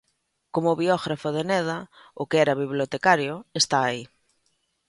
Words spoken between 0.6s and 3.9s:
o biógrafo de Neda, o que era bibliotecario, está